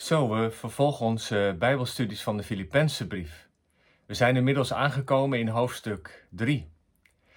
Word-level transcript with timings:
Zo, 0.00 0.28
we 0.28 0.50
vervolgen 0.50 1.06
onze 1.06 1.56
Bijbelstudies 1.58 2.22
van 2.22 2.36
de 2.36 2.42
Filippenzenbrief. 2.42 3.48
We 4.06 4.14
zijn 4.14 4.36
inmiddels 4.36 4.72
aangekomen 4.72 5.38
in 5.38 5.48
hoofdstuk 5.48 6.26
3. 6.30 6.70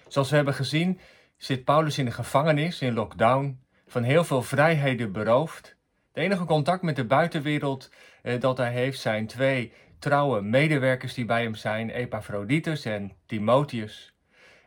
Zoals 0.08 0.30
we 0.30 0.36
hebben 0.36 0.54
gezien, 0.54 1.00
zit 1.36 1.64
Paulus 1.64 1.98
in 1.98 2.04
de 2.04 2.10
gevangenis, 2.10 2.80
in 2.80 2.94
lockdown, 2.94 3.60
van 3.86 4.02
heel 4.02 4.24
veel 4.24 4.42
vrijheden 4.42 5.12
beroofd. 5.12 5.76
De 6.12 6.20
enige 6.20 6.44
contact 6.44 6.82
met 6.82 6.96
de 6.96 7.04
buitenwereld 7.04 7.90
eh, 8.22 8.40
dat 8.40 8.56
hij 8.56 8.72
heeft 8.72 9.00
zijn 9.00 9.26
twee 9.26 9.72
trouwe 9.98 10.40
medewerkers 10.40 11.14
die 11.14 11.24
bij 11.24 11.42
hem 11.42 11.54
zijn, 11.54 11.90
Epaphroditus 11.90 12.84
en 12.84 13.12
Timotheus. 13.26 14.14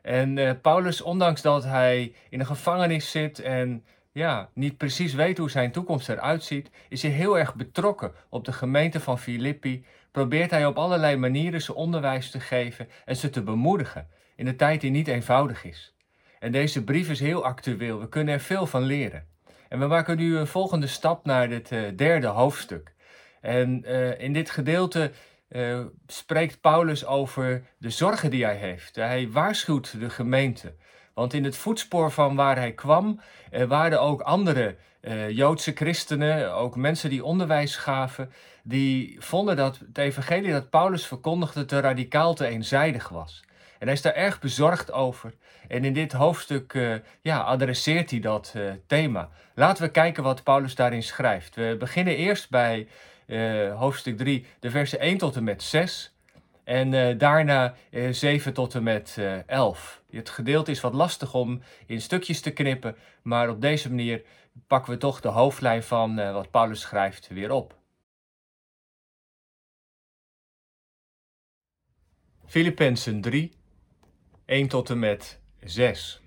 En 0.02 0.38
eh, 0.38 0.52
Paulus, 0.62 1.02
ondanks 1.02 1.42
dat 1.42 1.64
hij 1.64 2.16
in 2.30 2.40
de 2.40 2.46
gevangenis 2.46 3.12
zit 3.12 3.40
en 3.40 3.86
ja, 4.18 4.50
niet 4.54 4.78
precies 4.78 5.14
weet 5.14 5.38
hoe 5.38 5.50
zijn 5.50 5.72
toekomst 5.72 6.10
eruit 6.10 6.44
ziet, 6.44 6.70
is 6.90 7.02
hij 7.02 7.12
heel 7.12 7.38
erg 7.38 7.56
betrokken 7.56 8.12
op 8.30 8.46
de 8.46 8.54
gemeente 8.54 9.00
van 9.00 9.20
Filippi. 9.20 9.86
Probeert 10.12 10.52
hij 10.52 10.66
op 10.66 10.78
allerlei 10.78 11.16
manieren 11.16 11.62
ze 11.62 11.76
onderwijs 11.76 12.32
te 12.32 12.40
geven 12.40 12.88
en 13.06 13.16
ze 13.16 13.30
te 13.30 13.44
bemoedigen 13.44 14.08
in 14.36 14.48
een 14.48 14.58
tijd 14.58 14.82
die 14.82 14.92
niet 14.92 15.08
eenvoudig 15.08 15.64
is. 15.64 15.96
En 16.40 16.52
deze 16.52 16.84
brief 16.84 17.10
is 17.10 17.20
heel 17.20 17.46
actueel, 17.46 18.00
we 18.00 18.10
kunnen 18.10 18.34
er 18.34 18.40
veel 18.40 18.66
van 18.66 18.82
leren. 18.82 19.28
En 19.70 19.80
we 19.80 19.88
maken 19.88 20.18
nu 20.18 20.38
een 20.38 20.48
volgende 20.48 20.88
stap 20.88 21.26
naar 21.26 21.50
het 21.50 21.72
uh, 21.72 21.82
derde 21.96 22.28
hoofdstuk. 22.28 22.94
En 23.42 23.84
uh, 23.86 24.20
in 24.20 24.34
dit 24.34 24.50
gedeelte 24.50 25.12
uh, 25.50 25.86
spreekt 26.08 26.62
Paulus 26.62 27.06
over 27.06 27.64
de 27.78 27.90
zorgen 27.90 28.30
die 28.30 28.44
hij 28.44 28.56
heeft. 28.56 28.96
Hij 28.96 29.30
waarschuwt 29.32 30.00
de 30.00 30.10
gemeente. 30.10 30.74
Want 31.18 31.34
in 31.34 31.44
het 31.44 31.58
voetspoor 31.58 32.12
van 32.12 32.36
waar 32.36 32.58
hij 32.58 32.72
kwam, 32.72 33.20
uh, 33.52 33.64
waren 33.64 34.02
ook 34.02 34.22
andere 34.22 34.76
uh, 35.02 35.30
Joodse 35.30 35.72
christenen, 35.72 36.54
ook 36.54 36.76
mensen 36.76 37.10
die 37.10 37.24
onderwijs 37.24 37.76
gaven, 37.76 38.32
die 38.64 39.16
vonden 39.20 39.56
dat 39.56 39.78
het 39.78 39.98
evangelie 39.98 40.52
dat 40.52 40.70
Paulus 40.70 41.06
verkondigde 41.06 41.66
te 41.66 41.80
radicaal 41.80 42.34
te 42.34 42.48
eenzijdig 42.48 43.10
was. 43.10 43.44
En 43.80 43.86
hij 43.86 43.96
is 43.96 44.02
daar 44.02 44.14
erg 44.14 44.40
bezorgd 44.40 44.92
over. 44.92 45.34
En 45.68 45.86
in 45.86 45.94
dit 45.94 46.12
hoofdstuk 46.12 46.74
uh, 46.74 46.96
ja, 47.22 47.40
adresseert 47.40 48.10
hij 48.10 48.20
dat 48.20 48.56
thema. 48.88 49.30
Laten 49.56 49.84
we 49.84 49.92
kijken 49.92 50.24
wat 50.24 50.44
Paulus 50.44 50.76
daarin 50.76 51.04
schrijft. 51.04 51.56
We 51.56 51.76
beginnen 51.80 52.16
eerst 52.16 52.50
bij 52.50 52.88
hoofdstuk 53.76 54.18
3, 54.18 54.46
de 54.60 54.70
versen 54.70 55.00
1 55.00 55.18
tot 55.18 55.36
en 55.36 55.44
met 55.44 55.64
6. 55.64 56.17
En 56.68 57.18
daarna 57.18 57.76
7 58.12 58.54
tot 58.54 58.76
en 58.76 58.84
met 58.84 59.18
11. 59.46 60.02
Het 60.10 60.30
gedeelte 60.30 60.72
is 60.72 60.82
wat 60.82 60.94
lastig 60.94 61.34
om 61.34 61.62
in 61.86 62.02
stukjes 62.02 62.42
te 62.42 62.52
knippen, 62.52 62.96
maar 63.22 63.50
op 63.50 63.62
deze 63.62 63.90
manier 63.90 64.24
pakken 64.68 64.94
we 64.94 65.00
toch 65.00 65.22
de 65.22 65.28
hoofdlijn 65.28 65.84
van 65.84 66.16
wat 66.16 66.52
Paulus 66.52 66.82
schrijft 66.82 67.28
weer 67.28 67.52
op. 67.52 67.76
Filippenzen 72.46 73.22
3, 73.22 73.54
1 74.46 74.68
tot 74.68 74.90
en 74.90 75.00
met 75.00 75.40
6. 75.60 76.22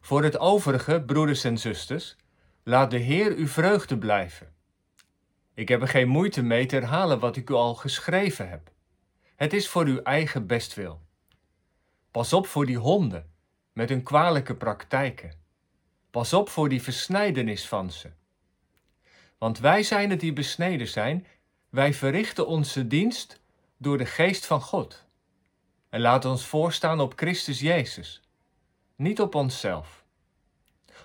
Voor 0.00 0.22
het 0.22 0.38
overige, 0.38 1.02
broeders 1.02 1.44
en 1.44 1.58
zusters, 1.58 2.16
laat 2.62 2.90
de 2.90 2.98
Heer 2.98 3.34
uw 3.36 3.48
vreugde 3.48 3.98
blijven. 3.98 4.52
Ik 5.54 5.68
heb 5.68 5.80
er 5.80 5.88
geen 5.88 6.08
moeite 6.08 6.42
mee 6.42 6.66
te 6.66 6.76
herhalen 6.76 7.18
wat 7.18 7.36
ik 7.36 7.50
u 7.50 7.54
al 7.54 7.74
geschreven 7.74 8.48
heb. 8.48 8.72
Het 9.34 9.52
is 9.52 9.68
voor 9.68 9.84
uw 9.84 10.02
eigen 10.02 10.46
bestwil. 10.46 11.00
Pas 12.10 12.32
op 12.32 12.46
voor 12.46 12.66
die 12.66 12.78
honden 12.78 13.30
met 13.72 13.88
hun 13.88 14.02
kwalijke 14.02 14.54
praktijken. 14.54 15.32
Pas 16.10 16.32
op 16.32 16.48
voor 16.48 16.68
die 16.68 16.82
versnijdenis 16.82 17.68
van 17.68 17.90
ze. 17.90 18.10
Want 19.38 19.58
wij 19.58 19.82
zijn 19.82 20.10
het 20.10 20.20
die 20.20 20.32
besneden 20.32 20.88
zijn, 20.88 21.26
wij 21.68 21.94
verrichten 21.94 22.46
onze 22.46 22.86
dienst 22.86 23.40
door 23.76 23.98
de 23.98 24.06
geest 24.06 24.46
van 24.46 24.60
God. 24.60 25.04
En 25.88 26.00
laat 26.00 26.24
ons 26.24 26.46
voorstaan 26.46 27.00
op 27.00 27.12
Christus 27.16 27.60
Jezus, 27.60 28.22
niet 28.96 29.20
op 29.20 29.34
onszelf. 29.34 30.04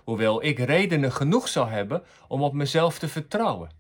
Hoewel 0.04 0.44
ik 0.44 0.60
redenen 0.60 1.12
genoeg 1.12 1.48
zal 1.48 1.68
hebben 1.68 2.04
om 2.28 2.44
op 2.44 2.54
mezelf 2.54 3.00
te 3.00 3.08
vertrouwen. 3.08 3.72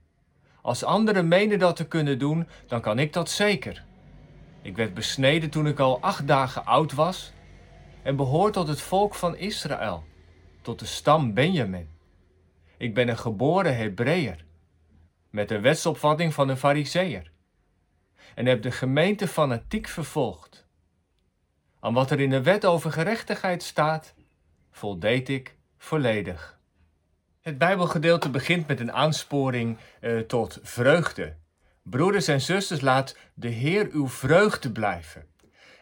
Als 0.61 0.83
anderen 0.83 1.27
menen 1.27 1.59
dat 1.59 1.75
te 1.75 1.87
kunnen 1.87 2.19
doen, 2.19 2.47
dan 2.67 2.81
kan 2.81 2.99
ik 2.99 3.13
dat 3.13 3.29
zeker. 3.29 3.87
Ik 4.69 4.75
werd 4.75 4.93
besneden 4.93 5.49
toen 5.49 5.67
ik 5.67 5.79
al 5.79 6.01
acht 6.01 6.27
dagen 6.27 6.65
oud 6.65 6.93
was 6.93 7.31
en 8.03 8.15
behoor 8.15 8.51
tot 8.51 8.67
het 8.67 8.81
volk 8.81 9.15
van 9.15 9.37
Israël, 9.37 10.03
tot 10.61 10.79
de 10.79 10.85
stam 10.85 11.33
Benjamin. 11.33 11.89
Ik 12.77 12.93
ben 12.93 13.07
een 13.07 13.17
geboren 13.17 13.77
Hebreeër, 13.77 14.45
met 15.29 15.49
de 15.49 15.59
wetsopvatting 15.59 16.33
van 16.33 16.49
een 16.49 16.57
Fariseer, 16.57 17.31
en 18.35 18.45
heb 18.45 18.61
de 18.61 18.71
gemeente 18.71 19.27
fanatiek 19.27 19.87
vervolgd. 19.87 20.65
Aan 21.79 21.93
wat 21.93 22.11
er 22.11 22.19
in 22.19 22.29
de 22.29 22.41
wet 22.41 22.65
over 22.65 22.91
gerechtigheid 22.91 23.63
staat, 23.63 24.13
voldeed 24.71 25.29
ik 25.29 25.55
volledig. 25.77 26.59
Het 27.41 27.57
Bijbelgedeelte 27.57 28.29
begint 28.29 28.67
met 28.67 28.79
een 28.79 28.93
aansporing 28.93 29.77
uh, 30.01 30.19
tot 30.19 30.59
vreugde. 30.61 31.35
Broeders 31.89 32.27
en 32.27 32.41
zusters, 32.41 32.81
laat 32.81 33.15
de 33.33 33.47
Heer 33.47 33.89
uw 33.91 34.07
vreugde 34.07 34.71
blijven. 34.71 35.25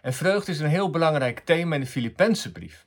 En 0.01 0.13
vreugde 0.13 0.51
is 0.51 0.59
een 0.59 0.69
heel 0.69 0.89
belangrijk 0.89 1.39
thema 1.39 1.75
in 1.75 1.81
de 1.81 1.87
Filippense 1.87 2.51
brief. 2.51 2.85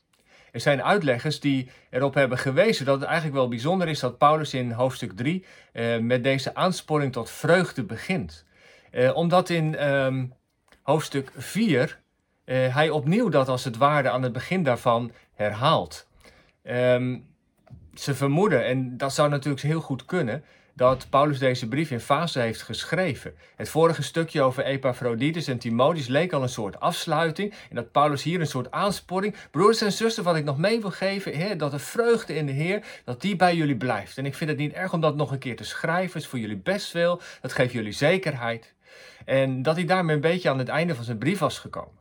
Er 0.53 0.61
zijn 0.61 0.83
uitleggers 0.83 1.41
die 1.41 1.71
erop 1.91 2.15
hebben 2.15 2.39
gewezen 2.39 2.85
dat 2.85 3.01
het 3.01 3.05
eigenlijk 3.05 3.37
wel 3.37 3.49
bijzonder 3.49 3.89
is 3.89 4.01
dat 4.01 4.19
Paulus 4.19 4.55
in 4.55 4.71
hoofdstuk 4.71 5.13
3 5.13 5.45
uh, 5.73 5.99
met 5.99 6.23
deze 6.23 6.55
aansporing 6.55 7.13
tot 7.13 7.31
vreugde 7.31 7.85
begint. 7.85 8.45
Uh, 8.93 9.17
omdat 9.17 9.51
in 9.51 9.89
um, 9.89 10.35
hoofdstuk 10.83 11.33
4 11.37 12.01
uh, 12.45 12.75
hij 12.75 12.91
opnieuw 12.91 13.29
dat 13.29 13.49
als 13.49 13.65
het 13.65 13.77
ware 13.77 14.11
aan 14.11 14.23
het 14.23 14.33
begin 14.33 14.63
daarvan 14.63 15.13
herhaalt. 15.35 16.09
Um, 16.63 17.29
ze 17.95 18.15
vermoeden, 18.15 18.65
en 18.65 18.97
dat 18.97 19.15
zou 19.15 19.29
natuurlijk 19.29 19.63
heel 19.63 19.81
goed 19.81 20.05
kunnen, 20.05 20.45
dat 20.81 21.07
Paulus 21.11 21.39
deze 21.39 21.69
brief 21.69 21.91
in 21.91 22.01
fase 22.01 22.41
heeft 22.41 22.63
geschreven. 22.63 23.35
Het 23.57 23.69
vorige 23.69 24.03
stukje 24.03 24.43
over 24.43 24.65
Epaphroditus 24.65 25.47
en 25.47 25.59
Timotheus 25.59 26.07
leek 26.07 26.33
al 26.33 26.43
een 26.43 26.49
soort 26.49 26.81
afsluiting. 26.81 27.55
En 27.69 27.77
dat 27.77 27.93
Paulus 27.93 28.23
hier 28.23 28.41
een 28.41 28.47
soort 28.47 28.71
aansporing. 28.71 29.35
Broers 29.51 29.81
en 29.81 29.93
zusters, 29.93 30.27
wat 30.27 30.37
ik 30.37 30.45
nog 30.45 30.59
mee 30.59 30.81
wil 30.81 30.91
geven, 30.91 31.33
heer, 31.33 31.59
dat 31.59 31.71
de 31.71 31.79
vreugde 31.79 32.35
in 32.35 32.47
de 32.47 32.53
Heer, 32.53 32.85
dat 33.05 33.21
die 33.21 33.37
bij 33.37 33.57
jullie 33.57 33.77
blijft. 33.77 34.19
En 34.19 34.27
ik 34.27 34.35
vind 34.35 34.51
het 34.51 34.59
niet 34.59 34.73
erg 34.73 34.93
om 34.93 35.01
dat 35.01 35.17
nog 35.17 35.31
een 35.31 35.39
keer 35.39 35.57
te 35.57 35.65
schrijven. 35.65 36.13
Het 36.13 36.23
is 36.23 36.29
voor 36.29 36.39
jullie 36.39 36.57
best 36.57 36.91
veel. 36.91 37.21
Dat 37.41 37.53
geeft 37.53 37.73
jullie 37.73 37.93
zekerheid. 37.93 38.75
En 39.25 39.63
dat 39.63 39.77
hij 39.77 39.85
daarmee 39.85 40.15
een 40.15 40.21
beetje 40.21 40.51
aan 40.51 40.59
het 40.59 40.69
einde 40.69 40.95
van 40.95 41.05
zijn 41.05 41.19
brief 41.19 41.39
was 41.39 41.59
gekomen. 41.59 41.99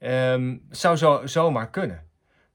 Um, 0.00 0.66
zou 0.70 0.96
zo, 0.96 1.20
zomaar 1.24 1.70
kunnen. 1.70 2.06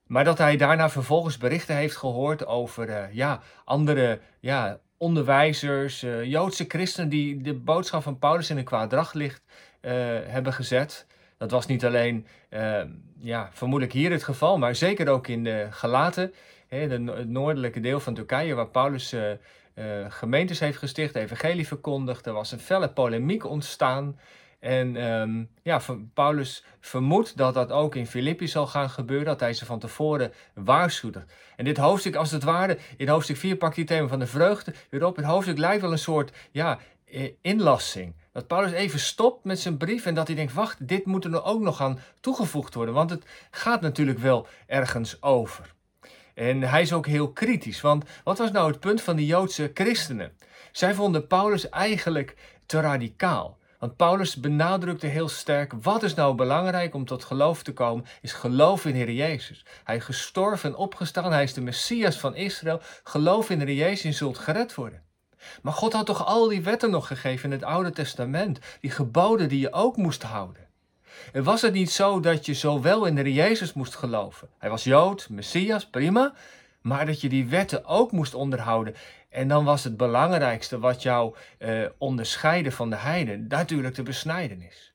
Maar 0.06 0.24
dat 0.24 0.38
hij 0.38 0.58
daarna 0.58 0.90
vervolgens 0.90 1.38
berichten 1.38 1.76
heeft 1.76 1.96
gehoord 1.96 2.46
over 2.46 2.90
uh, 2.90 3.14
ja, 3.14 3.42
andere 3.66 4.20
ja, 4.40 4.80
onderwijzers, 5.02 6.04
uh, 6.04 6.24
Joodse 6.24 6.66
christenen 6.68 7.10
die 7.10 7.42
de 7.42 7.54
boodschap 7.54 8.04
van 8.04 8.20
Paulus 8.20 8.50
in 8.50 8.58
een 8.58 8.64
kwaad 8.64 8.90
daglicht 8.90 9.42
uh, 9.82 9.92
hebben 10.26 10.54
gezet. 10.54 11.06
Dat 11.38 11.52
was 11.52 11.66
niet 11.66 11.86
alleen, 11.86 12.28
ja, 13.20 13.50
vermoedelijk 13.54 13.94
hier 13.94 14.12
het 14.12 14.24
geval, 14.24 14.58
maar 14.58 14.76
zeker 14.76 15.10
ook 15.10 15.28
in 15.28 15.44
de 15.44 15.68
Galaten, 15.70 16.34
het 16.68 17.30
noordelijke 17.30 17.80
deel 17.80 18.00
van 18.00 18.14
Turkije, 18.14 18.54
waar 18.54 18.68
Paulus 18.68 19.16
gemeentes 20.08 20.60
heeft 20.60 20.78
gesticht, 20.78 21.16
evangelie 21.16 21.68
verkondigd. 21.68 22.26
Er 22.26 22.34
was 22.34 22.52
een 22.52 22.60
felle 22.60 22.90
polemiek 22.90 23.46
ontstaan. 23.46 24.20
En 24.61 24.96
um, 25.03 25.49
ja, 25.63 25.81
Paulus 26.13 26.63
vermoedt 26.79 27.37
dat 27.37 27.53
dat 27.53 27.72
ook 27.72 27.96
in 27.96 28.08
Filippi 28.08 28.47
zal 28.47 28.67
gaan 28.67 28.90
gebeuren, 28.90 29.25
dat 29.25 29.40
hij 29.40 29.53
ze 29.53 29.66
van 29.66 29.79
tevoren 29.79 30.34
waarschuwde. 30.53 31.25
En 31.55 31.66
dit 31.66 31.78
hoofdstuk, 31.78 32.16
als 32.16 32.31
het 32.31 32.43
ware, 32.43 32.78
in 32.97 33.08
hoofdstuk 33.08 33.37
4 33.37 33.55
pakt 33.55 33.75
hij 33.75 33.84
het 33.84 33.93
thema 33.93 34.08
van 34.08 34.19
de 34.19 34.28
vreugde 34.28 34.73
weer 34.90 35.05
op. 35.05 35.16
Het 35.16 35.25
hoofdstuk 35.25 35.58
lijkt 35.58 35.81
wel 35.81 35.91
een 35.91 35.97
soort 35.97 36.31
ja, 36.52 36.79
inlassing. 37.41 38.16
Dat 38.31 38.47
Paulus 38.47 38.72
even 38.72 38.99
stopt 38.99 39.43
met 39.43 39.59
zijn 39.59 39.78
brief 39.78 40.05
en 40.05 40.13
dat 40.13 40.28
hij 40.28 40.35
denkt, 40.35 40.53
wacht, 40.53 40.87
dit 40.87 41.05
moet 41.05 41.25
er 41.25 41.43
ook 41.43 41.61
nog 41.61 41.81
aan 41.81 41.99
toegevoegd 42.19 42.73
worden, 42.73 42.93
want 42.93 43.09
het 43.09 43.25
gaat 43.52 43.81
natuurlijk 43.81 44.19
wel 44.19 44.47
ergens 44.67 45.22
over. 45.22 45.73
En 46.34 46.61
hij 46.61 46.81
is 46.81 46.93
ook 46.93 47.08
heel 47.08 47.31
kritisch, 47.31 47.81
want 47.81 48.05
wat 48.23 48.37
was 48.37 48.52
nou 48.52 48.72
het 48.72 48.79
punt 48.79 49.02
van 49.02 49.16
de 49.16 49.25
Joodse 49.25 49.72
christenen? 49.73 50.31
Zij 50.72 50.93
vonden 50.93 51.28
Paulus 51.28 51.69
eigenlijk 51.69 52.35
te 52.66 52.79
radicaal. 52.79 53.59
Want 53.82 53.96
Paulus 53.96 54.36
benadrukte 54.36 55.08
heel 55.08 55.30
sterk, 55.30 55.74
wat 55.82 56.04
is 56.04 56.14
nou 56.14 56.36
belangrijk 56.36 56.94
om 56.94 57.06
tot 57.06 57.24
geloof 57.24 57.64
te 57.64 57.74
komen, 57.74 58.06
is 58.22 58.34
geloof 58.34 58.86
in 58.86 58.96
Heer 58.96 59.12
Jezus. 59.12 59.66
Hij 59.84 59.96
is 59.96 60.04
gestorven 60.04 60.70
en 60.70 60.76
opgestaan, 60.76 61.32
hij 61.32 61.44
is 61.44 61.54
de 61.54 61.62
Messias 61.62 62.20
van 62.20 62.36
Israël. 62.36 62.82
Geloof 63.04 63.50
in 63.50 63.60
Heer 63.60 63.74
Jezus 63.74 64.04
en 64.04 64.14
zult 64.14 64.38
gered 64.38 64.76
worden. 64.76 65.04
Maar 65.62 65.74
God 65.74 65.94
had 65.94 66.06
toch 66.06 66.26
al 66.26 66.48
die 66.48 66.62
wetten 66.62 66.90
nog 66.90 67.08
gegeven 67.08 67.52
in 67.52 67.52
het 67.52 67.64
Oude 67.64 67.92
Testament, 67.92 68.60
die 68.82 68.92
geboden 68.92 69.50
die 69.50 69.60
je 69.60 69.74
ook 69.74 69.98
moest 69.98 70.24
houden. 70.24 70.68
En 71.34 71.44
was 71.44 71.62
het 71.62 71.74
niet 71.74 71.92
zo 71.92 72.20
dat 72.20 72.46
je 72.46 72.54
zowel 72.54 73.06
in 73.06 73.16
de 73.16 73.34
Jezus 73.34 73.74
moest 73.74 73.96
geloven? 73.96 74.50
Hij 74.58 74.70
was 74.70 74.84
Jood, 74.84 75.28
Messias, 75.30 75.86
prima, 75.86 76.34
maar 76.82 77.06
dat 77.06 77.22
je 77.22 77.30
die 77.30 77.48
wetten 77.48 77.86
ook 77.86 78.12
moest 78.12 78.34
onderhouden. 78.34 78.96
En 79.32 79.48
dan 79.48 79.66
was 79.66 79.84
het 79.84 79.98
belangrijkste 79.98 80.80
wat 80.80 81.02
jou 81.02 81.36
uh, 81.60 81.86
onderscheidde 81.98 82.72
van 82.72 82.90
de 82.90 82.96
heiden, 82.96 83.46
natuurlijk 83.48 83.96
de 83.96 84.04
besnijdenis. 84.04 84.94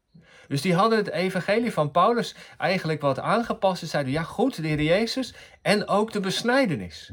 Dus 0.49 0.63
die 0.63 0.75
hadden 0.75 0.99
het 0.99 1.11
evangelie 1.11 1.73
van 1.73 1.91
Paulus 1.91 2.35
eigenlijk 2.59 3.01
wat 3.01 3.19
aangepast. 3.19 3.79
Ze 3.79 3.87
zeiden, 3.87 4.13
ja 4.13 4.23
goed, 4.23 4.63
de 4.63 4.69
Heer 4.69 4.83
Jezus 4.83 5.35
en 5.63 5.89
ook 5.89 6.13
de 6.13 6.21
besnijdenis. 6.21 7.13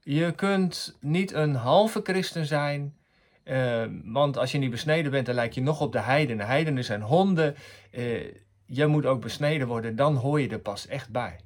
Je 0.00 0.32
kunt 0.32 0.96
niet 1.00 1.32
een 1.32 1.54
halve 1.54 2.00
christen 2.02 2.46
zijn, 2.46 2.96
uh, 3.44 3.84
want 4.04 4.38
als 4.38 4.52
je 4.52 4.58
niet 4.58 4.70
besneden 4.70 5.10
bent, 5.10 5.26
dan 5.26 5.34
lijk 5.34 5.52
je 5.52 5.62
nog 5.62 5.80
op 5.80 5.92
de 5.92 6.00
heidenen. 6.00 6.46
Heidenen 6.46 6.84
zijn 6.84 7.02
honden. 7.02 7.54
Uh, 7.90 8.32
je 8.66 8.86
moet 8.86 9.06
ook 9.06 9.20
besneden 9.20 9.66
worden, 9.66 9.96
dan 9.96 10.14
hoor 10.14 10.40
je 10.40 10.48
er 10.48 10.58
pas 10.58 10.86
echt 10.86 11.10
bij. 11.10 11.40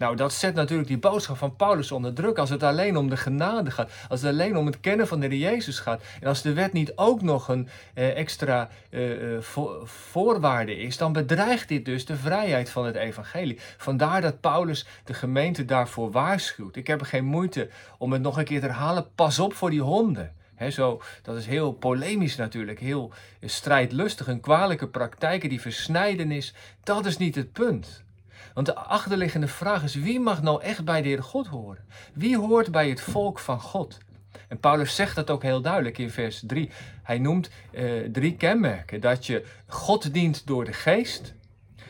Nou, 0.00 0.16
dat 0.16 0.32
zet 0.32 0.54
natuurlijk 0.54 0.88
die 0.88 0.98
boodschap 0.98 1.36
van 1.36 1.56
Paulus 1.56 1.92
onder 1.92 2.14
druk. 2.14 2.38
Als 2.38 2.50
het 2.50 2.62
alleen 2.62 2.96
om 2.96 3.08
de 3.08 3.16
genade 3.16 3.70
gaat, 3.70 3.92
als 4.08 4.22
het 4.22 4.30
alleen 4.30 4.56
om 4.56 4.66
het 4.66 4.80
kennen 4.80 5.06
van 5.06 5.20
de 5.20 5.26
Heer 5.26 5.38
Jezus 5.38 5.78
gaat. 5.78 6.02
En 6.20 6.28
als 6.28 6.42
de 6.42 6.52
wet 6.52 6.72
niet 6.72 6.92
ook 6.96 7.22
nog 7.22 7.48
een 7.48 7.68
eh, 7.94 8.16
extra 8.16 8.68
eh, 8.90 9.34
eh 9.34 9.42
vo 9.42 9.82
voorwaarde 9.84 10.76
is, 10.76 10.96
dan 10.96 11.12
bedreigt 11.12 11.68
dit 11.68 11.84
dus 11.84 12.04
de 12.04 12.16
vrijheid 12.16 12.70
van 12.70 12.86
het 12.86 12.94
evangelie. 12.94 13.58
Vandaar 13.76 14.20
dat 14.20 14.40
Paulus 14.40 14.86
de 15.04 15.14
gemeente 15.14 15.64
daarvoor 15.64 16.10
waarschuwt. 16.10 16.76
Ik 16.76 16.86
heb 16.86 17.00
er 17.00 17.06
geen 17.06 17.24
moeite 17.24 17.68
om 17.98 18.12
het 18.12 18.22
nog 18.22 18.38
een 18.38 18.44
keer 18.44 18.60
te 18.60 18.66
herhalen. 18.66 19.06
Pas 19.14 19.38
op 19.38 19.54
voor 19.54 19.70
die 19.70 19.82
honden. 19.82 20.34
He, 20.54 20.70
zo, 20.70 21.02
dat 21.22 21.36
is 21.36 21.46
heel 21.46 21.72
polemisch 21.72 22.36
natuurlijk, 22.36 22.80
heel 22.80 23.12
strijdlustig. 23.40 24.26
Een 24.26 24.40
kwalijke 24.40 24.88
praktijken, 24.88 25.48
die 25.48 25.60
versnijdenis, 25.60 26.54
dat 26.82 27.06
is 27.06 27.16
niet 27.16 27.34
het 27.34 27.52
punt. 27.52 28.04
Want 28.54 28.66
de 28.66 28.74
achterliggende 28.74 29.48
vraag 29.48 29.82
is: 29.82 29.94
wie 29.94 30.20
mag 30.20 30.42
nou 30.42 30.62
echt 30.62 30.84
bij 30.84 31.02
de 31.02 31.08
Heer 31.08 31.22
God 31.22 31.46
horen? 31.46 31.84
Wie 32.12 32.38
hoort 32.38 32.70
bij 32.70 32.88
het 32.88 33.00
volk 33.00 33.38
van 33.38 33.60
God? 33.60 33.98
En 34.48 34.60
Paulus 34.60 34.94
zegt 34.94 35.14
dat 35.14 35.30
ook 35.30 35.42
heel 35.42 35.60
duidelijk 35.60 35.98
in 35.98 36.10
vers 36.10 36.42
3. 36.46 36.70
Hij 37.02 37.18
noemt 37.18 37.50
eh, 37.72 37.84
drie 38.12 38.36
kenmerken: 38.36 39.00
dat 39.00 39.26
je 39.26 39.44
God 39.66 40.14
dient 40.14 40.46
door 40.46 40.64
de 40.64 40.72
geest, 40.72 41.34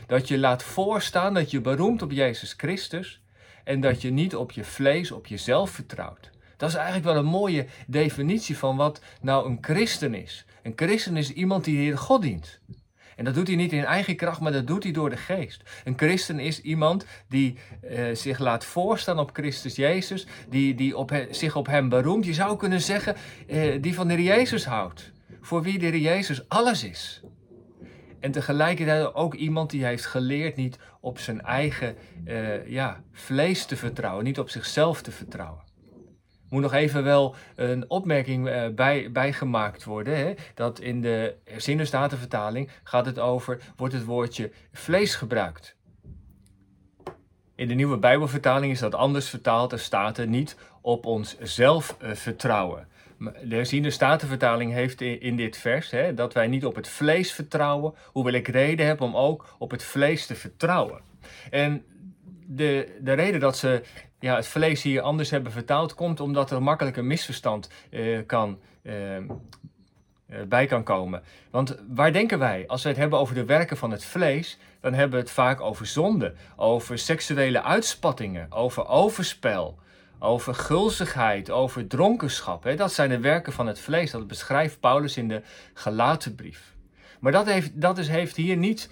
dat 0.06 0.28
je 0.28 0.38
laat 0.38 0.62
voorstaan 0.62 1.34
dat 1.34 1.50
je 1.50 1.60
beroemt 1.60 2.02
op 2.02 2.10
Jezus 2.10 2.54
Christus 2.56 3.20
en 3.64 3.80
dat 3.80 4.02
je 4.02 4.10
niet 4.10 4.36
op 4.36 4.52
je 4.52 4.64
vlees, 4.64 5.12
op 5.12 5.26
jezelf 5.26 5.70
vertrouwt. 5.70 6.30
Dat 6.56 6.68
is 6.68 6.74
eigenlijk 6.74 7.06
wel 7.06 7.16
een 7.16 7.24
mooie 7.24 7.66
definitie 7.86 8.58
van 8.58 8.76
wat 8.76 9.00
nou 9.20 9.48
een 9.48 9.58
christen 9.60 10.14
is. 10.14 10.44
Een 10.62 10.72
christen 10.76 11.16
is 11.16 11.32
iemand 11.32 11.64
die 11.64 11.76
de 11.76 11.82
Heer 11.82 11.98
God 11.98 12.22
dient. 12.22 12.60
En 13.20 13.26
dat 13.26 13.34
doet 13.34 13.46
hij 13.46 13.56
niet 13.56 13.72
in 13.72 13.84
eigen 13.84 14.16
kracht, 14.16 14.40
maar 14.40 14.52
dat 14.52 14.66
doet 14.66 14.82
hij 14.82 14.92
door 14.92 15.10
de 15.10 15.16
geest. 15.16 15.62
Een 15.84 15.94
christen 15.96 16.38
is 16.38 16.60
iemand 16.60 17.06
die 17.28 17.58
eh, 17.82 18.04
zich 18.12 18.38
laat 18.38 18.64
voorstaan 18.64 19.18
op 19.18 19.30
Christus 19.32 19.76
Jezus, 19.76 20.26
die, 20.48 20.74
die 20.74 20.96
op 20.96 21.26
zich 21.30 21.56
op 21.56 21.66
hem 21.66 21.88
beroemt. 21.88 22.24
Je 22.24 22.34
zou 22.34 22.56
kunnen 22.56 22.80
zeggen, 22.80 23.16
eh, 23.48 23.82
die 23.82 23.94
van 23.94 24.08
de 24.08 24.22
Jezus 24.22 24.64
houdt. 24.64 25.12
Voor 25.40 25.62
wie 25.62 25.78
de 25.78 26.00
Jezus 26.00 26.48
alles 26.48 26.84
is. 26.84 27.22
En 28.20 28.30
tegelijkertijd 28.30 29.14
ook 29.14 29.34
iemand 29.34 29.70
die 29.70 29.84
heeft 29.84 30.06
geleerd 30.06 30.56
niet 30.56 30.78
op 31.00 31.18
zijn 31.18 31.40
eigen 31.40 31.96
uh, 32.24 32.68
ja, 32.68 33.02
vlees 33.12 33.64
te 33.64 33.76
vertrouwen, 33.76 34.24
niet 34.24 34.38
op 34.38 34.50
zichzelf 34.50 35.02
te 35.02 35.10
vertrouwen 35.10 35.69
moet 36.50 36.62
nog 36.62 36.72
even 36.72 37.04
wel 37.04 37.34
een 37.56 37.84
opmerking 37.90 38.48
uh, 38.48 38.68
bij, 38.68 39.12
bijgemaakt 39.12 39.84
worden. 39.84 40.16
Hè? 40.16 40.34
Dat 40.54 40.80
in 40.80 41.00
de 41.00 41.34
Zinnenstatenvertaling 41.56 42.70
gaat 42.82 43.06
het 43.06 43.18
over, 43.18 43.60
wordt 43.76 43.94
het 43.94 44.04
woordje 44.04 44.50
vlees 44.72 45.14
gebruikt. 45.14 45.76
In 47.54 47.68
de 47.68 47.74
nieuwe 47.74 47.98
Bijbelvertaling 47.98 48.72
is 48.72 48.78
dat 48.78 48.94
anders 48.94 49.28
vertaald. 49.28 49.72
Er 49.72 49.78
staat 49.78 50.18
er 50.18 50.26
niet 50.26 50.56
op 50.80 51.06
ons 51.06 51.38
zelf 51.38 51.96
uh, 52.02 52.14
vertrouwen. 52.14 52.88
De 53.44 53.54
herziende 53.54 53.90
statenvertaling 53.90 54.72
heeft 54.72 55.00
in 55.00 55.36
dit 55.36 55.56
vers 55.56 55.90
hè, 55.90 56.14
dat 56.14 56.34
wij 56.34 56.46
niet 56.46 56.64
op 56.64 56.74
het 56.74 56.88
vlees 56.88 57.32
vertrouwen, 57.32 57.94
hoewel 58.04 58.32
ik 58.32 58.48
reden 58.48 58.86
heb 58.86 59.00
om 59.00 59.16
ook 59.16 59.56
op 59.58 59.70
het 59.70 59.82
vlees 59.82 60.26
te 60.26 60.34
vertrouwen. 60.34 61.00
En 61.50 61.84
de, 62.46 62.98
de 63.00 63.12
reden 63.12 63.40
dat 63.40 63.56
ze 63.56 63.82
ja, 64.20 64.36
het 64.36 64.46
vlees 64.46 64.82
hier 64.82 65.00
anders 65.00 65.30
hebben 65.30 65.52
vertaald, 65.52 65.94
komt 65.94 66.20
omdat 66.20 66.50
er 66.50 66.62
makkelijk 66.62 66.96
een 66.96 67.06
misverstand 67.06 67.70
uh, 67.90 68.18
kan, 68.26 68.58
uh, 68.82 68.94
bij 70.48 70.66
kan 70.66 70.82
komen. 70.82 71.22
Want 71.50 71.76
waar 71.88 72.12
denken 72.12 72.38
wij? 72.38 72.64
Als 72.66 72.82
we 72.82 72.88
het 72.88 72.98
hebben 72.98 73.18
over 73.18 73.34
de 73.34 73.44
werken 73.44 73.76
van 73.76 73.90
het 73.90 74.04
vlees, 74.04 74.58
dan 74.80 74.94
hebben 74.94 75.18
we 75.18 75.24
het 75.24 75.34
vaak 75.34 75.60
over 75.60 75.86
zonde, 75.86 76.34
over 76.56 76.98
seksuele 76.98 77.62
uitspattingen, 77.62 78.52
over 78.52 78.88
overspel, 78.88 79.78
over 80.18 80.54
gulzigheid, 80.54 81.50
over 81.50 81.86
dronkenschap. 81.86 82.62
Hè? 82.62 82.76
Dat 82.76 82.92
zijn 82.92 83.08
de 83.08 83.20
werken 83.20 83.52
van 83.52 83.66
het 83.66 83.80
vlees. 83.80 84.10
Dat 84.10 84.26
beschrijft 84.26 84.80
Paulus 84.80 85.16
in 85.16 85.28
de 85.28 85.42
Galatenbrief. 85.74 86.74
Maar 87.20 87.32
dat 87.32 87.46
heeft, 87.46 87.80
dat 87.80 87.98
is, 87.98 88.08
heeft 88.08 88.36
hier 88.36 88.56
niet, 88.56 88.90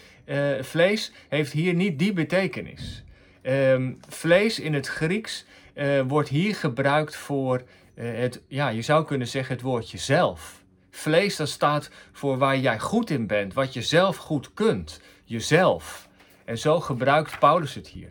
vlees 0.60 1.12
heeft 1.28 1.52
hier 1.52 1.75
niet 1.75 1.98
die 1.98 2.12
betekenis. 2.12 3.04
Um, 3.43 3.99
vlees 4.08 4.58
in 4.58 4.75
het 4.75 4.87
Grieks 4.87 5.44
uh, 5.75 6.00
wordt 6.06 6.29
hier 6.29 6.55
gebruikt 6.55 7.17
voor 7.17 7.62
uh, 7.94 8.19
het, 8.19 8.43
ja, 8.49 8.69
je 8.69 8.82
zou 8.82 9.05
kunnen 9.05 9.26
zeggen 9.26 9.55
het 9.55 9.64
woordje 9.64 9.99
zelf. 9.99 10.62
Vlees 10.90 11.37
dat 11.37 11.49
staat 11.49 11.90
voor 12.12 12.38
waar 12.38 12.58
jij 12.58 12.79
goed 12.79 13.11
in 13.11 13.26
bent, 13.26 13.55
wat 13.55 13.73
je 13.73 13.82
zelf 13.82 14.17
goed 14.17 14.55
kunt, 14.55 15.00
jezelf. 15.25 16.08
En 16.44 16.58
zo 16.58 16.81
gebruikt 16.81 17.38
Paulus 17.38 17.75
het 17.75 17.88
hier. 17.88 18.11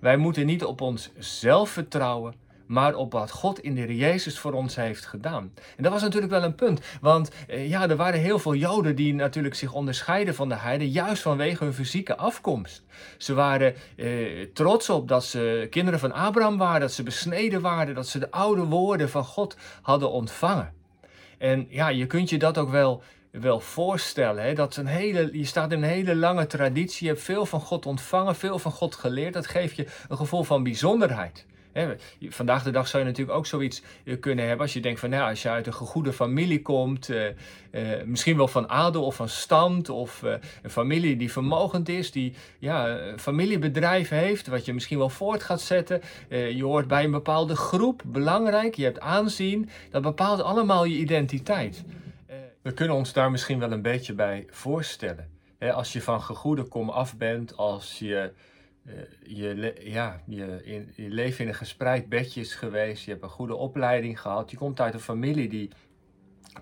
Wij 0.00 0.16
moeten 0.16 0.46
niet 0.46 0.64
op 0.64 0.80
onszelf 0.80 1.70
vertrouwen, 1.70 2.34
maar 2.70 2.94
op 2.94 3.12
wat 3.12 3.30
God 3.30 3.60
in 3.60 3.74
de 3.74 3.96
Jezus 3.96 4.38
voor 4.38 4.52
ons 4.52 4.76
heeft 4.76 5.06
gedaan. 5.06 5.52
En 5.76 5.82
dat 5.82 5.92
was 5.92 6.02
natuurlijk 6.02 6.32
wel 6.32 6.42
een 6.42 6.54
punt, 6.54 6.80
want 7.00 7.30
eh, 7.48 7.68
ja, 7.68 7.88
er 7.88 7.96
waren 7.96 8.20
heel 8.20 8.38
veel 8.38 8.54
Joden 8.54 8.96
die 8.96 9.14
natuurlijk 9.14 9.54
zich 9.54 9.72
onderscheiden 9.72 10.34
van 10.34 10.48
de 10.48 10.54
heiden, 10.54 10.88
juist 10.88 11.22
vanwege 11.22 11.64
hun 11.64 11.74
fysieke 11.74 12.16
afkomst. 12.16 12.82
Ze 13.18 13.34
waren 13.34 13.74
eh, 13.96 14.06
trots 14.54 14.90
op 14.90 15.08
dat 15.08 15.24
ze 15.24 15.66
kinderen 15.70 16.00
van 16.00 16.12
Abraham 16.12 16.58
waren, 16.58 16.80
dat 16.80 16.92
ze 16.92 17.02
besneden 17.02 17.60
waren, 17.60 17.94
dat 17.94 18.08
ze 18.08 18.18
de 18.18 18.30
oude 18.30 18.64
woorden 18.64 19.08
van 19.08 19.24
God 19.24 19.56
hadden 19.82 20.10
ontvangen. 20.10 20.72
En 21.38 21.66
ja, 21.68 21.88
je 21.88 22.06
kunt 22.06 22.30
je 22.30 22.38
dat 22.38 22.58
ook 22.58 22.70
wel 22.70 23.02
wel 23.30 23.60
voorstellen. 23.60 24.44
Hè? 24.44 24.54
Dat 24.54 24.76
een 24.76 24.86
hele, 24.86 25.28
je 25.32 25.44
staat 25.44 25.72
in 25.72 25.82
een 25.82 25.88
hele 25.88 26.16
lange 26.16 26.46
traditie, 26.46 27.06
je 27.06 27.12
hebt 27.12 27.24
veel 27.24 27.46
van 27.46 27.60
God 27.60 27.86
ontvangen, 27.86 28.34
veel 28.36 28.58
van 28.58 28.72
God 28.72 28.94
geleerd. 28.94 29.32
Dat 29.32 29.46
geeft 29.46 29.76
je 29.76 29.86
een 30.08 30.16
gevoel 30.16 30.42
van 30.42 30.62
bijzonderheid 30.62 31.46
vandaag 32.28 32.62
de 32.62 32.70
dag 32.70 32.88
zou 32.88 33.02
je 33.02 33.08
natuurlijk 33.08 33.38
ook 33.38 33.46
zoiets 33.46 33.82
eh, 34.04 34.20
kunnen 34.20 34.44
hebben 34.44 34.62
als 34.62 34.72
je 34.72 34.80
denkt 34.80 35.00
van 35.00 35.10
nou, 35.10 35.30
als 35.30 35.42
je 35.42 35.48
uit 35.48 35.66
een 35.66 35.72
goede 35.72 36.12
familie 36.12 36.62
komt, 36.62 37.08
eh, 37.08 37.26
eh, 37.70 38.06
misschien 38.06 38.36
wel 38.36 38.48
van 38.48 38.68
adel 38.68 39.04
of 39.04 39.14
van 39.14 39.28
stand 39.28 39.88
of 39.88 40.22
een 40.62 40.70
familie 40.70 41.16
die 41.16 41.32
vermogend 41.32 41.88
is, 41.88 42.10
die 42.10 42.34
ja, 42.58 42.88
een 42.88 43.18
familiebedrijf 43.18 44.08
heeft, 44.08 44.46
wat 44.46 44.64
je 44.64 44.72
misschien 44.72 44.98
wel 44.98 45.08
voort 45.08 45.42
gaat 45.42 45.60
zetten. 45.60 46.00
je 46.28 46.64
hoort 46.64 46.88
bij 46.88 47.04
een 47.04 47.10
bepaalde 47.10 47.56
groep, 47.56 48.02
belangrijk, 48.06 48.74
je 48.74 48.84
hebt 48.84 49.00
aanzien, 49.00 49.68
dat 49.90 50.02
bepaalt 50.02 50.42
allemaal 50.42 50.84
je 50.84 50.96
identiteit. 50.96 51.84
we 52.62 52.72
kunnen 52.72 52.96
ons 52.96 53.12
daar 53.12 53.30
misschien 53.30 53.58
wel 53.58 53.72
een 53.72 53.82
beetje 53.82 54.12
bij 54.12 54.46
voorstellen. 54.50 55.28
als 55.58 55.92
je 55.92 56.02
van 56.02 56.22
gegoede 56.22 56.62
kom 56.62 56.90
af 56.90 57.16
bent, 57.16 57.56
als 57.56 57.98
je 57.98 58.32
je, 59.22 59.74
ja, 59.80 60.20
je, 60.26 60.60
in, 60.64 61.48
een 61.48 61.54
gespreid 61.54 62.08
bedje 62.08 62.40
is 62.40 62.54
geweest, 62.54 63.04
je 63.04 63.10
hebt 63.10 63.22
een 63.22 63.28
goede 63.28 63.54
opleiding 63.54 64.20
gehad, 64.20 64.50
je 64.50 64.56
komt 64.56 64.80
uit 64.80 64.94
een 64.94 65.00
familie 65.00 65.48
die 65.48 65.70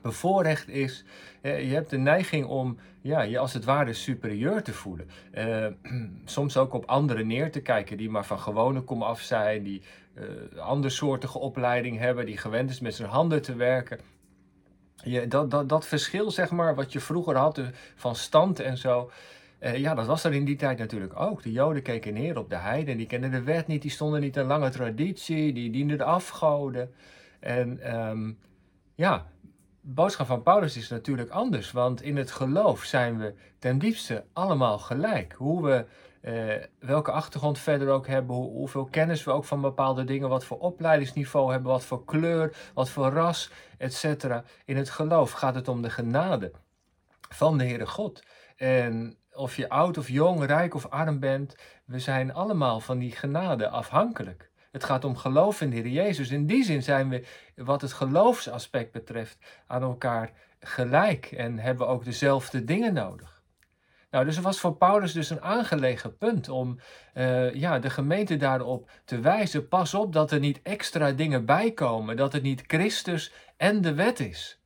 bevoorrecht 0.02 0.68
is. 0.68 1.04
Uh, 1.42 1.68
je 1.68 1.74
hebt 1.74 1.90
de 1.90 1.98
neiging 1.98 2.46
om 2.46 2.78
ja, 3.00 3.22
je 3.22 3.38
als 3.38 3.52
het 3.52 3.64
ware 3.64 3.92
superieur 3.92 4.62
te 4.62 4.72
voelen. 4.72 5.08
Uh, 5.34 5.66
soms 6.24 6.56
ook 6.56 6.72
op 6.72 6.84
anderen 6.84 7.26
neer 7.26 7.52
te 7.52 7.60
kijken 7.60 7.96
die 7.96 8.10
maar 8.10 8.24
van 8.24 8.38
gewone 8.38 8.80
kom 8.80 9.02
af 9.02 9.20
zijn, 9.20 9.62
die 9.62 9.82
uh, 10.14 10.58
andersoortige 10.58 11.38
opleiding 11.38 11.98
hebben, 11.98 12.26
die 12.26 12.36
gewend 12.36 12.70
is 12.70 12.80
met 12.80 12.94
zijn 12.94 13.08
handen 13.08 13.42
te 13.42 13.54
werken. 13.54 14.00
Je, 15.02 15.28
dat, 15.28 15.50
dat, 15.50 15.68
dat 15.68 15.86
verschil, 15.86 16.30
zeg 16.30 16.50
maar, 16.50 16.74
wat 16.74 16.92
je 16.92 17.00
vroeger 17.00 17.36
had 17.36 17.60
van 17.94 18.16
stand 18.16 18.60
en 18.60 18.76
zo, 18.76 19.10
uh, 19.60 19.76
ja, 19.76 19.94
dat 19.94 20.06
was 20.06 20.24
er 20.24 20.34
in 20.34 20.44
die 20.44 20.56
tijd 20.56 20.78
natuurlijk 20.78 21.20
ook. 21.20 21.42
De 21.42 21.52
Joden 21.52 21.82
keken 21.82 22.14
neer 22.14 22.38
op 22.38 22.50
de 22.50 22.56
heiden, 22.56 22.96
die 22.96 23.06
kenden 23.06 23.30
de 23.30 23.42
wet 23.42 23.66
niet, 23.66 23.82
die 23.82 23.90
stonden 23.90 24.20
niet 24.20 24.36
een 24.36 24.46
lange 24.46 24.70
traditie, 24.70 25.52
die 25.52 25.70
dienden 25.70 25.98
de 25.98 26.04
afgoden. 26.04 26.94
En 27.40 27.98
um, 27.98 28.38
ja, 28.94 29.26
de 29.80 29.92
boodschap 29.92 30.26
van 30.26 30.42
Paulus 30.42 30.76
is 30.76 30.88
natuurlijk 30.88 31.30
anders, 31.30 31.72
want 31.72 32.02
in 32.02 32.16
het 32.16 32.30
geloof 32.30 32.84
zijn 32.84 33.18
we 33.18 33.34
ten 33.58 33.78
diepste 33.78 34.24
allemaal 34.32 34.78
gelijk. 34.78 35.32
Hoe 35.32 35.64
we, 35.64 35.84
uh, 36.22 36.64
welke 36.88 37.10
achtergrond 37.10 37.58
verder 37.58 37.88
ook 37.88 38.06
hebben, 38.06 38.36
hoe, 38.36 38.50
hoeveel 38.50 38.84
kennis 38.84 39.24
we 39.24 39.30
ook 39.30 39.44
van 39.44 39.60
bepaalde 39.60 40.04
dingen, 40.04 40.28
wat 40.28 40.44
voor 40.44 40.58
opleidingsniveau 40.58 41.52
hebben, 41.52 41.70
wat 41.70 41.84
voor 41.84 42.04
kleur, 42.04 42.56
wat 42.74 42.90
voor 42.90 43.06
ras, 43.06 43.50
etc. 43.78 44.04
In 44.64 44.76
het 44.76 44.90
geloof 44.90 45.32
gaat 45.32 45.54
het 45.54 45.68
om 45.68 45.82
de 45.82 45.90
genade 45.90 46.52
van 47.28 47.58
de 47.58 47.64
Heere 47.64 47.86
God. 47.86 48.22
En 48.56 49.16
of 49.38 49.56
je 49.56 49.68
oud 49.68 49.98
of 49.98 50.08
jong, 50.08 50.44
rijk 50.44 50.74
of 50.74 50.86
arm 50.86 51.18
bent, 51.20 51.56
we 51.84 51.98
zijn 51.98 52.32
allemaal 52.34 52.80
van 52.80 52.98
die 52.98 53.12
genade 53.12 53.68
afhankelijk. 53.68 54.50
Het 54.72 54.84
gaat 54.84 55.04
om 55.04 55.16
geloof 55.16 55.60
in 55.60 55.70
de 55.70 55.76
Heer 55.76 55.88
Jezus. 55.88 56.30
In 56.30 56.46
die 56.46 56.64
zin 56.64 56.82
zijn 56.82 57.08
we, 57.08 57.26
wat 57.56 57.80
het 57.80 57.92
geloofsaspect 57.92 58.92
betreft, 58.92 59.38
aan 59.66 59.82
elkaar 59.82 60.30
gelijk 60.60 61.26
en 61.26 61.58
hebben 61.58 61.88
ook 61.88 62.04
dezelfde 62.04 62.64
dingen 62.64 62.94
nodig. 62.94 63.42
Nou, 64.10 64.24
dus 64.24 64.34
het 64.34 64.44
was 64.44 64.60
voor 64.60 64.76
Paulus 64.76 65.12
dus 65.12 65.30
een 65.30 65.42
aangelegen 65.42 66.16
punt 66.16 66.48
om 66.48 66.78
uh, 67.14 67.54
ja, 67.54 67.78
de 67.78 67.90
gemeente 67.90 68.36
daarop 68.36 68.90
te 69.04 69.20
wijzen. 69.20 69.68
Pas 69.68 69.94
op 69.94 70.12
dat 70.12 70.30
er 70.30 70.38
niet 70.38 70.62
extra 70.62 71.12
dingen 71.12 71.44
bijkomen, 71.44 72.16
dat 72.16 72.32
het 72.32 72.42
niet 72.42 72.64
Christus 72.66 73.32
en 73.56 73.80
de 73.80 73.94
wet 73.94 74.20
is. 74.20 74.60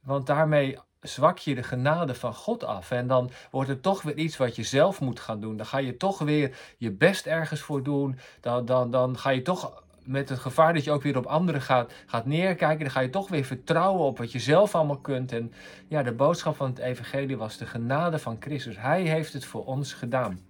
Want 0.00 0.26
daarmee 0.26 0.78
zwak 1.00 1.38
je 1.38 1.54
de 1.54 1.62
genade 1.62 2.14
van 2.14 2.34
God 2.34 2.64
af. 2.64 2.90
En 2.90 3.06
dan 3.06 3.30
wordt 3.50 3.68
het 3.68 3.82
toch 3.82 4.02
weer 4.02 4.16
iets 4.16 4.36
wat 4.36 4.56
je 4.56 4.62
zelf 4.62 5.00
moet 5.00 5.20
gaan 5.20 5.40
doen. 5.40 5.56
Dan 5.56 5.66
ga 5.66 5.78
je 5.78 5.96
toch 5.96 6.18
weer 6.18 6.56
je 6.76 6.92
best 6.92 7.26
ergens 7.26 7.60
voor 7.60 7.82
doen. 7.82 8.18
Dan, 8.40 8.64
dan, 8.64 8.90
dan 8.90 9.18
ga 9.18 9.30
je 9.30 9.42
toch 9.42 9.84
met 10.04 10.28
het 10.28 10.38
gevaar 10.38 10.74
dat 10.74 10.84
je 10.84 10.90
ook 10.90 11.02
weer 11.02 11.16
op 11.16 11.26
anderen 11.26 11.62
gaat, 11.62 11.92
gaat 12.06 12.26
neerkijken. 12.26 12.84
Dan 12.84 12.90
ga 12.90 13.00
je 13.00 13.10
toch 13.10 13.28
weer 13.28 13.44
vertrouwen 13.44 14.04
op 14.04 14.18
wat 14.18 14.32
je 14.32 14.38
zelf 14.38 14.74
allemaal 14.74 14.98
kunt. 14.98 15.32
En 15.32 15.52
ja, 15.88 16.02
de 16.02 16.12
boodschap 16.12 16.56
van 16.56 16.68
het 16.68 16.78
evangelie 16.78 17.36
was 17.36 17.56
de 17.56 17.66
genade 17.66 18.18
van 18.18 18.36
Christus. 18.40 18.78
Hij 18.78 19.02
heeft 19.02 19.32
het 19.32 19.44
voor 19.44 19.64
ons 19.64 19.92
gedaan. 19.92 20.40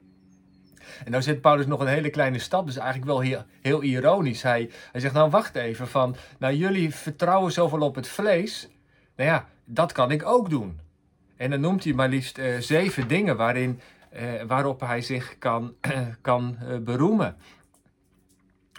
En 1.04 1.10
nou 1.10 1.22
zet 1.22 1.40
Paulus 1.40 1.66
nog 1.66 1.80
een 1.80 1.86
hele 1.86 2.10
kleine 2.10 2.38
stap, 2.38 2.66
dus 2.66 2.76
eigenlijk 2.76 3.06
wel 3.10 3.20
heel, 3.20 3.42
heel 3.62 3.82
ironisch. 3.82 4.42
Hij, 4.42 4.70
hij 4.92 5.00
zegt, 5.00 5.14
nou 5.14 5.30
wacht 5.30 5.54
even, 5.54 5.88
van, 5.88 6.16
nou 6.38 6.54
jullie 6.54 6.94
vertrouwen 6.94 7.52
zoveel 7.52 7.80
op 7.80 7.94
het 7.94 8.08
vlees. 8.08 8.68
Nou 9.16 9.30
ja, 9.30 9.48
dat 9.64 9.92
kan 9.92 10.10
ik 10.10 10.26
ook 10.26 10.50
doen. 10.50 10.80
En 11.36 11.50
dan 11.50 11.60
noemt 11.60 11.84
hij 11.84 11.92
maar 11.92 12.08
liefst 12.08 12.38
uh, 12.38 12.58
zeven 12.58 13.08
dingen 13.08 13.36
waarin, 13.36 13.80
uh, 14.14 14.42
waarop 14.46 14.80
hij 14.80 15.00
zich 15.00 15.38
kan, 15.38 15.74
kan 16.20 16.56
uh, 16.62 16.78
beroemen. 16.78 17.36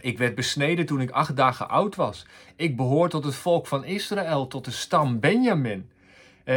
Ik 0.02 0.18
werd 0.18 0.36
besneden 0.36 0.86
toen 0.86 1.02
ik 1.02 1.10
acht 1.12 1.36
dagen 1.36 1.70
oud 1.70 1.96
was. 1.96 2.26
Ik 2.56 2.76
behoor 2.76 3.10
tot 3.10 3.24
het 3.24 3.36
volk 3.36 3.68
van 3.68 3.86
Israël, 3.86 4.48
tot 4.48 4.66
de 4.66 4.72
stam 4.72 5.20
Benjamin. 5.20 5.90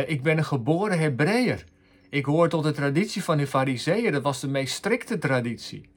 Ik 0.06 0.22
ben 0.22 0.38
een 0.38 0.44
geboren 0.44 0.98
Hebreeër. 0.98 1.64
Ik 2.10 2.24
hoor 2.24 2.48
tot 2.48 2.62
de 2.62 2.72
traditie 2.72 3.24
van 3.24 3.36
de 3.36 3.46
Fariseeën, 3.46 4.12
dat 4.12 4.22
was 4.22 4.40
de 4.40 4.48
meest 4.48 4.74
strikte 4.74 5.18
traditie. 5.18 5.88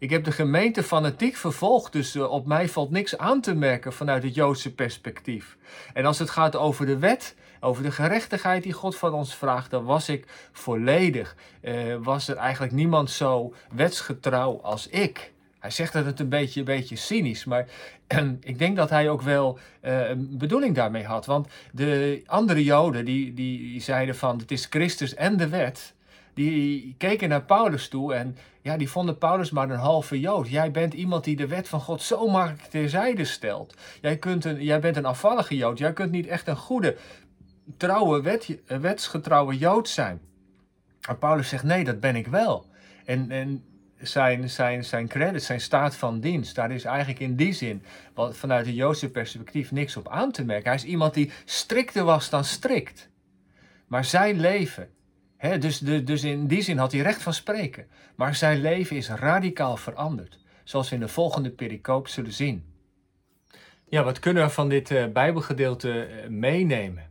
Ik 0.00 0.10
heb 0.10 0.24
de 0.24 0.32
gemeente 0.32 0.82
fanatiek 0.82 1.36
vervolgd, 1.36 1.92
dus 1.92 2.16
uh, 2.16 2.30
op 2.30 2.46
mij 2.46 2.68
valt 2.68 2.90
niks 2.90 3.18
aan 3.18 3.40
te 3.40 3.54
merken 3.54 3.92
vanuit 3.92 4.22
het 4.22 4.34
Joodse 4.34 4.74
perspectief. 4.74 5.56
En 5.92 6.06
als 6.06 6.18
het 6.18 6.30
gaat 6.30 6.56
over 6.56 6.86
de 6.86 6.98
wet, 6.98 7.34
over 7.60 7.82
de 7.82 7.90
gerechtigheid 7.90 8.62
die 8.62 8.72
God 8.72 8.96
van 8.96 9.12
ons 9.12 9.34
vraagt, 9.34 9.70
dan 9.70 9.84
was 9.84 10.08
ik 10.08 10.24
volledig. 10.52 11.36
Uh, 11.62 11.96
was 12.02 12.28
er 12.28 12.36
eigenlijk 12.36 12.72
niemand 12.72 13.10
zo 13.10 13.54
wetsgetrouw 13.72 14.60
als 14.62 14.88
ik. 14.88 15.32
Hij 15.58 15.70
zegt 15.70 15.92
dat 15.92 16.04
het 16.04 16.20
een 16.20 16.28
beetje, 16.28 16.60
een 16.60 16.66
beetje 16.66 16.96
cynisch, 16.96 17.44
maar 17.44 17.66
ik 18.40 18.58
denk 18.58 18.76
dat 18.76 18.90
hij 18.90 19.10
ook 19.10 19.22
wel 19.22 19.58
uh, 19.82 20.08
een 20.08 20.38
bedoeling 20.38 20.74
daarmee 20.74 21.04
had. 21.04 21.26
Want 21.26 21.48
de 21.72 22.22
andere 22.26 22.64
Joden 22.64 23.04
die, 23.04 23.34
die 23.34 23.80
zeiden 23.80 24.16
van 24.16 24.38
het 24.38 24.50
is 24.50 24.66
Christus 24.70 25.14
en 25.14 25.36
de 25.36 25.48
wet, 25.48 25.94
die 26.34 26.94
keken 26.98 27.28
naar 27.28 27.42
Paulus 27.42 27.88
toe 27.88 28.14
en 28.14 28.36
ja, 28.62 28.76
die 28.76 28.90
vonden 28.90 29.18
Paulus 29.18 29.50
maar 29.50 29.70
een 29.70 29.78
halve 29.78 30.20
Jood. 30.20 30.48
Jij 30.48 30.70
bent 30.70 30.94
iemand 30.94 31.24
die 31.24 31.36
de 31.36 31.46
wet 31.46 31.68
van 31.68 31.80
God 31.80 32.02
zo 32.02 32.28
makkelijk 32.28 32.62
terzijde 32.62 33.24
stelt. 33.24 33.74
Jij, 34.00 34.16
kunt 34.16 34.44
een, 34.44 34.62
jij 34.62 34.80
bent 34.80 34.96
een 34.96 35.04
afvallige 35.04 35.56
Jood. 35.56 35.78
Jij 35.78 35.92
kunt 35.92 36.10
niet 36.10 36.26
echt 36.26 36.48
een 36.48 36.56
goede, 36.56 36.96
trouwe, 37.76 38.22
wet, 38.22 38.58
wetsgetrouwe 38.66 39.58
Jood 39.58 39.88
zijn. 39.88 40.20
En 41.08 41.18
Paulus 41.18 41.48
zegt 41.48 41.64
nee, 41.64 41.84
dat 41.84 42.00
ben 42.00 42.16
ik 42.16 42.26
wel. 42.26 42.66
En, 43.04 43.30
en 43.30 43.64
zijn, 44.00 44.50
zijn, 44.50 44.84
zijn 44.84 45.08
credit, 45.08 45.42
zijn 45.42 45.60
staat 45.60 45.96
van 45.96 46.20
dienst, 46.20 46.54
daar 46.54 46.70
is 46.70 46.84
eigenlijk 46.84 47.20
in 47.20 47.36
die 47.36 47.52
zin 47.52 47.82
wat, 48.14 48.36
vanuit 48.36 48.66
het 48.66 48.74
Joodse 48.74 49.10
perspectief 49.10 49.70
niks 49.70 49.96
op 49.96 50.08
aan 50.08 50.32
te 50.32 50.44
merken. 50.44 50.66
Hij 50.66 50.74
is 50.74 50.84
iemand 50.84 51.14
die 51.14 51.30
strikter 51.44 52.04
was 52.04 52.30
dan 52.30 52.44
strikt. 52.44 53.08
Maar 53.86 54.04
zijn 54.04 54.40
leven, 54.40 54.88
dus, 55.58 55.78
de, 55.78 56.04
dus 56.04 56.24
in 56.24 56.46
die 56.46 56.62
zin 56.62 56.78
had 56.78 56.92
hij 56.92 57.00
recht 57.00 57.22
van 57.22 57.34
spreken. 57.34 57.86
Maar 58.14 58.34
zijn 58.34 58.60
leven 58.60 58.96
is 58.96 59.08
radicaal 59.08 59.76
veranderd, 59.76 60.38
zoals 60.64 60.88
we 60.88 60.94
in 60.94 61.00
de 61.00 61.08
volgende 61.08 61.50
pericoop 61.50 62.08
zullen 62.08 62.32
zien. 62.32 62.64
Ja, 63.88 64.04
wat 64.04 64.18
kunnen 64.18 64.44
we 64.44 64.50
van 64.50 64.68
dit 64.68 64.90
uh, 64.90 65.06
Bijbelgedeelte 65.06 66.08
uh, 66.08 66.28
meenemen? 66.28 67.10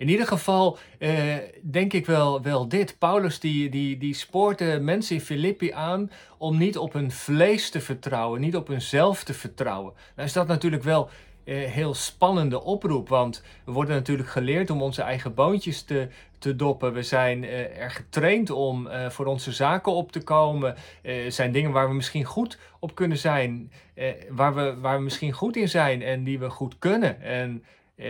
In 0.00 0.08
ieder 0.08 0.26
geval 0.26 0.78
eh, 0.98 1.36
denk 1.62 1.92
ik 1.92 2.06
wel, 2.06 2.42
wel 2.42 2.68
dit. 2.68 2.98
Paulus 2.98 3.40
die, 3.40 3.68
die, 3.68 3.98
die 3.98 4.14
spoort 4.14 4.58
de 4.58 4.78
mensen 4.80 5.14
in 5.14 5.20
Filippi 5.20 5.70
aan 5.72 6.10
om 6.38 6.58
niet 6.58 6.78
op 6.78 6.92
hun 6.92 7.10
vlees 7.10 7.70
te 7.70 7.80
vertrouwen, 7.80 8.40
niet 8.40 8.56
op 8.56 8.66
hunzelf 8.68 9.24
te 9.24 9.34
vertrouwen. 9.34 9.94
Nou 10.14 10.28
is 10.28 10.34
dat 10.34 10.46
natuurlijk 10.46 10.82
wel 10.82 11.04
eh, 11.04 11.12
heel 11.44 11.94
spannende 11.94 12.62
oproep, 12.62 13.08
want 13.08 13.42
we 13.64 13.72
worden 13.72 13.94
natuurlijk 13.94 14.28
geleerd 14.28 14.70
om 14.70 14.82
onze 14.82 15.02
eigen 15.02 15.34
boontjes 15.34 15.82
te, 15.82 16.08
te 16.38 16.56
doppen. 16.56 16.92
We 16.92 17.02
zijn 17.02 17.42
uh, 17.42 17.78
er 17.78 17.90
getraind 17.90 18.50
om 18.50 18.86
uh, 18.86 19.10
voor 19.10 19.26
onze 19.26 19.52
zaken 19.52 19.92
op 19.92 20.12
te 20.12 20.22
komen. 20.22 20.74
Er 21.02 21.32
zijn 21.32 21.52
dingen 21.52 21.70
waar 21.70 21.88
we 21.88 21.94
misschien 21.94 22.24
goed 22.24 22.58
op 22.78 22.94
kunnen 22.94 23.18
zijn, 23.18 23.72
waar, 24.30 24.54
we, 24.54 24.80
waar 24.80 24.96
we 24.96 25.04
misschien 25.04 25.32
goed 25.32 25.56
in 25.56 25.68
zijn 25.68 26.02
en 26.02 26.24
die 26.24 26.38
we 26.38 26.50
goed 26.50 26.78
kunnen. 26.78 27.22
En 27.22 27.64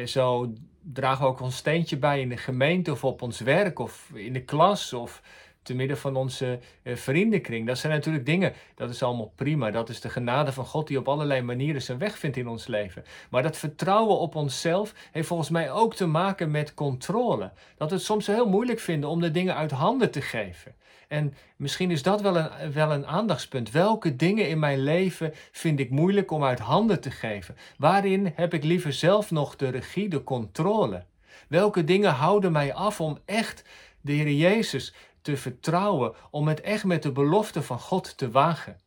zo 0.05 0.53
dragen 0.83 1.25
we 1.25 1.31
ook 1.31 1.41
ons 1.41 1.57
steentje 1.57 1.97
bij 1.97 2.21
in 2.21 2.29
de 2.29 2.37
gemeente 2.37 2.93
of 2.93 3.05
op 3.05 3.23
ons 3.23 3.41
werk 3.41 3.79
of 3.79 4.11
in 4.15 4.33
de 4.33 4.43
klas 4.45 4.93
of 4.93 5.23
te 5.63 5.75
midden 5.75 5.99
van 5.99 6.17
onze 6.17 6.59
uh, 6.83 6.97
vriendenkring. 6.97 7.67
Dat 7.67 7.79
zijn 7.79 7.93
natuurlijk 7.93 8.27
dingen, 8.27 8.53
dat 8.75 8.91
is 8.91 9.03
allemaal 9.03 9.33
prima. 9.37 9.71
Dat 9.71 9.89
is 9.89 10.01
de 10.01 10.09
genade 10.09 10.53
van 10.53 10.65
God 10.65 10.87
die 10.87 10.99
op 10.99 11.09
allerlei 11.09 11.43
manieren 11.43 11.83
zijn 11.83 11.99
weg 11.99 12.19
vindt 12.19 12.37
in 12.37 12.49
ons 12.49 12.67
leven. 12.67 13.05
Maar 13.31 13.43
dat 13.43 13.57
vertrouwen 13.57 14.19
op 14.19 14.35
onszelf 14.35 14.95
heeft 15.13 15.29
volgens 15.29 15.51
mij 15.51 15.71
ook 15.71 15.95
te 15.95 16.07
maken 16.07 16.51
met 16.51 16.75
controle. 16.75 17.51
Dat 17.77 17.89
we 17.89 17.95
het 17.95 18.05
soms 18.05 18.27
heel 18.27 18.49
moeilijk 18.49 18.81
vinden 18.81 19.11
om 19.11 19.21
de 19.21 19.31
dingen 19.31 19.55
uit 19.55 19.71
handen 19.71 20.11
te 20.11 20.21
geven. 20.21 20.75
En 21.09 21.35
misschien 21.57 21.91
is 21.91 22.03
dat 22.03 22.21
wel 22.21 22.37
een, 22.37 22.73
wel 22.73 22.93
een 22.93 23.07
aandachtspunt. 23.07 23.71
Welke 23.71 24.17
dingen 24.17 24.49
in 24.49 24.59
mijn 24.59 24.79
leven 24.79 25.33
vind 25.53 25.81
ik 25.81 25.91
moeilijk 25.91 26.31
om 26.31 26.45
uit 26.45 26.59
handen 26.59 27.01
te 27.01 27.11
geven? 27.11 27.57
Waarin 27.79 28.33
heb 28.35 28.55
ik 28.55 28.65
liever 28.65 28.93
zelf 28.93 29.31
nog 29.31 29.57
de 29.57 29.69
regie, 29.69 30.09
de 30.09 30.25
controle? 30.25 31.05
Welke 31.49 31.85
dingen 31.85 32.11
houden 32.11 32.53
mij 32.53 32.75
af 32.75 33.01
om 33.01 33.19
echt 33.25 33.65
de 34.01 34.13
Heer 34.13 34.33
Jezus 34.33 34.95
te 35.23 35.37
vertrouwen, 35.37 36.15
om 36.31 36.49
het 36.49 36.61
echt 36.61 36.85
met 36.85 37.03
de 37.03 37.13
belofte 37.13 37.63
van 37.63 37.81
God 37.81 38.17
te 38.17 38.31
wagen? 38.31 38.81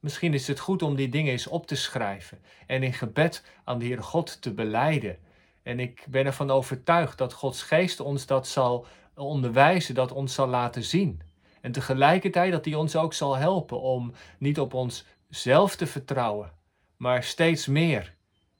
Misschien 0.00 0.34
is 0.34 0.46
het 0.46 0.60
goed 0.60 0.82
om 0.82 0.94
die 0.94 1.08
dingen 1.08 1.32
eens 1.32 1.46
op 1.46 1.66
te 1.66 1.74
schrijven 1.74 2.38
en 2.66 2.82
in 2.82 2.92
gebed 2.92 3.44
aan 3.64 3.78
de 3.78 3.84
Heer 3.84 4.02
God 4.02 4.42
te 4.42 4.52
beleiden. 4.52 5.18
En 5.62 5.80
ik 5.80 6.06
ben 6.08 6.26
ervan 6.26 6.50
overtuigd 6.50 7.18
dat 7.18 7.32
Gods 7.32 7.62
geest 7.62 8.00
ons 8.00 8.26
dat 8.26 8.46
zal 8.46 8.86
onderwijzen, 9.14 9.94
dat 9.94 10.12
ons 10.12 10.34
zal 10.34 10.46
laten 10.46 10.82
zien. 10.82 11.22
En 11.60 11.72
tegelijkertijd 11.72 12.52
dat 12.52 12.64
hij 12.64 12.74
ons 12.74 12.96
ook 12.96 13.14
zal 13.14 13.36
helpen 13.36 13.80
om 13.80 14.12
niet 14.38 14.60
op 14.60 14.74
onszelf 14.74 15.76
te 15.76 15.86
vertrouwen, 15.86 16.52
maar 16.96 17.22
steeds 17.22 17.66
meer 17.66 18.14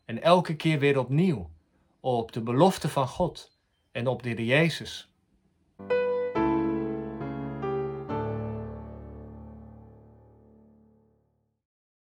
en 0.04 0.22
elke 0.22 0.56
keer 0.56 0.78
weer 0.78 0.98
opnieuw 0.98 1.50
op 2.00 2.32
de 2.32 2.40
belofte 2.40 2.88
van 2.88 3.08
God 3.08 3.58
en 3.92 4.06
op 4.06 4.22
de 4.22 4.28
Heer 4.28 4.42
Jezus. 4.42 5.09